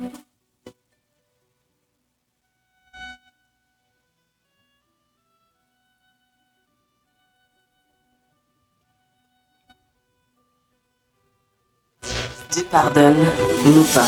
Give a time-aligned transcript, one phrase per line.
[0.00, 0.12] Dieu
[12.70, 13.26] pardonne,
[13.66, 14.06] nous pas.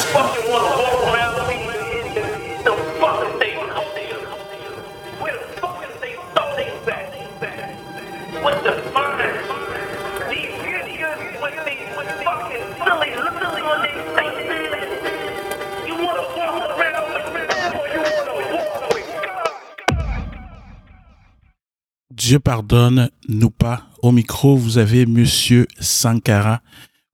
[22.24, 23.88] Dieu pardonne, nous pas.
[24.00, 26.62] Au micro, vous avez Monsieur Sankara.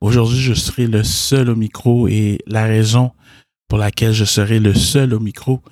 [0.02, 3.12] Aujourd'hui, je serai le seul au micro et la raison
[3.68, 5.62] pour laquelle je serai le seul au micro,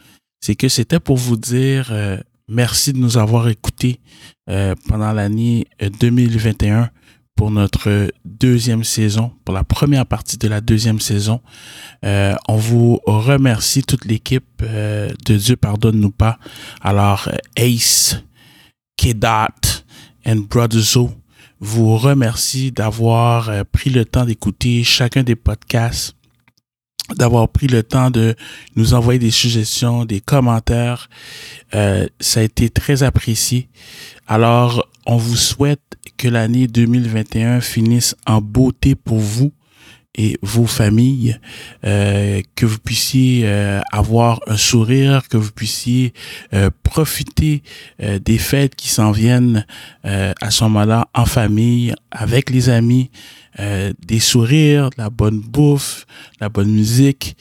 [0.41, 2.17] c'est que c'était pour vous dire euh,
[2.49, 4.01] merci de nous avoir écoutés
[4.49, 5.67] euh, pendant l'année
[6.01, 6.85] 2021 euh,
[7.37, 11.43] pour notre deuxième saison, pour la première partie de la deuxième saison.
[12.03, 16.39] on vous remercie toute l'équipe de Dieu pardonne-nous pas.
[16.81, 18.17] Alors Ace,
[18.97, 19.85] Kedat
[20.27, 21.11] and Brother Zo,
[21.61, 26.15] vous remercie d'avoir euh, pris le temps d'écouter chacun des podcasts,
[27.15, 28.35] d'avoir pris le temps de
[28.75, 31.09] nous envoyer des suggestions, des commentaires.
[31.75, 33.69] Euh, ça a été très apprécié.
[34.27, 35.81] Alors, on vous souhaite
[36.17, 39.53] que l'année 2021 finisse en beauté pour vous
[40.17, 41.39] et vos familles,
[41.85, 46.15] euh, que vous puissiez euh, avoir un sourire, que vous puissiez
[46.55, 47.63] euh, profiter
[48.03, 49.67] euh, des fêtes qui s'en viennent
[50.07, 53.11] euh, à ce moment-là en famille, avec les amis,
[54.07, 56.05] des sourires, la bonne bouffe,
[56.43, 57.39] la bonne musique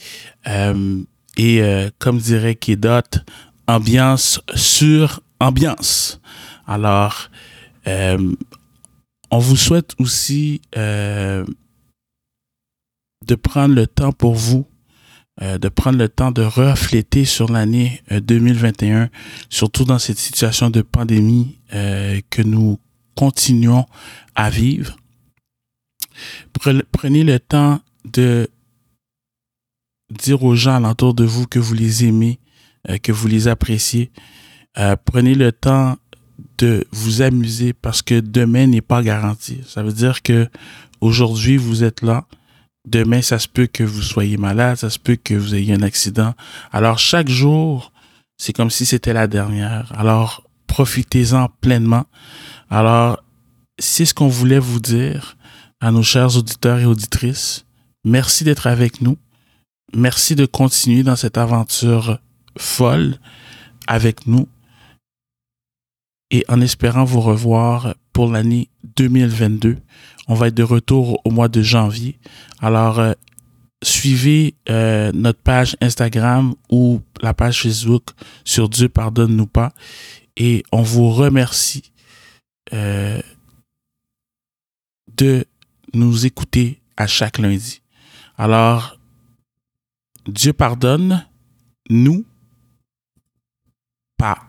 [1.38, 1.62] et
[2.00, 3.20] comme dirait Kedot,
[3.68, 6.22] ambiance sur ambiance.
[6.66, 7.30] Alors,
[7.86, 10.62] on vous souhaite aussi
[13.26, 14.68] de prendre le temps pour vous,
[15.42, 19.08] euh, de prendre le temps de refléter sur l'année 2021, euh,
[19.50, 22.80] surtout dans cette situation de pandémie euh, que nous
[23.16, 23.86] continuons
[24.36, 24.96] à vivre.
[26.92, 28.48] Prenez le temps de
[30.10, 32.40] dire aux gens alentour de vous que vous les aimez,
[33.04, 34.12] que vous les appréciez.
[35.04, 35.98] prenez le temps
[36.58, 39.60] de vous amuser parce que demain n'est pas garanti.
[39.68, 40.48] Ça veut dire que
[41.02, 42.26] aujourd'hui vous êtes là,
[42.86, 45.82] Demain, ça se peut que vous soyez malade, ça se peut que vous ayez un
[45.82, 46.34] accident.
[46.72, 47.92] Alors, chaque jour,
[48.38, 49.92] c'est comme si c'était la dernière.
[49.98, 52.06] Alors, profitez-en pleinement.
[52.70, 53.24] Alors,
[53.80, 55.38] c'est ce qu'on voulait vous dire
[55.80, 57.66] à nos chers auditeurs et auditrices.
[58.04, 59.18] Merci d'être avec nous.
[59.94, 62.20] Merci de continuer dans cette aventure
[62.58, 63.18] folle
[63.88, 64.48] avec nous
[66.32, 69.78] et en espérant vous revoir pour l'année 2022.
[70.30, 72.18] On va être de retour au mois de janvier.
[72.62, 73.12] Alors, euh,
[73.84, 78.04] suivez euh, notre page Instagram ou la page Facebook
[78.46, 79.74] sur Dieu pardonne-nous pas.
[80.38, 81.92] Et on vous remercie
[82.72, 83.22] euh,
[85.18, 85.44] de
[85.94, 87.82] nous écouter à chaque lundi.
[88.38, 88.98] Alors,
[90.26, 91.28] Dieu pardonne,
[91.90, 92.26] nous
[94.18, 94.45] pas.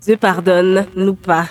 [0.00, 1.46] Dieu pardonne, nous pas.